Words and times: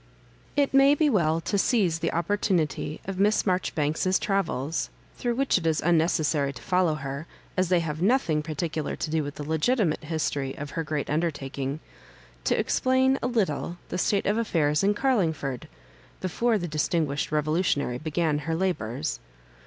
It 0.55 0.73
may 0.73 0.95
be 0.95 1.11
well 1.11 1.39
to 1.41 1.59
seize 1.59 1.99
the 1.99 2.11
opportunity 2.11 2.99
of 3.05 3.19
Miss 3.19 3.45
Marjoribanks's 3.45 4.17
travels, 4.17 4.89
through 5.15 5.35
which 5.35 5.59
it 5.59 5.67
is 5.67 5.79
unnecessary 5.79 6.53
to 6.53 6.61
follow 6.63 6.95
her, 6.95 7.27
as 7.55 7.69
they 7.69 7.81
have 7.81 8.01
nothing 8.01 8.41
particular 8.41 8.95
to 8.95 9.11
do 9.11 9.23
with 9.23 9.35
the 9.35 9.47
legitimate 9.47 10.03
history 10.05 10.57
of 10.57 10.71
her 10.71 10.83
great 10.83 11.07
undertaking, 11.07 11.81
to 12.45 12.57
explain 12.59 13.19
a 13.21 13.27
little 13.27 13.77
the 13.89 13.99
state 13.99 14.25
of 14.25 14.39
affairs 14.39 14.83
in 14.83 14.95
Garlingford 14.95 15.67
before 16.19 16.57
this 16.57 16.69
dis 16.71 16.89
tinguished 16.89 17.31
revolutionary 17.31 17.99
began 17.99 18.39
her 18.39 18.55
labours. 18.55 19.19